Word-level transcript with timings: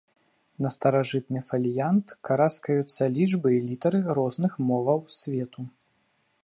На 0.65 0.69
старажытны 0.75 1.39
фаліянт 1.49 2.07
караскаюцца 2.31 3.09
лічбы 3.19 3.49
і 3.59 3.63
літары 3.69 3.99
розных 4.21 4.51
моваў 4.71 4.99
свету. 5.19 5.59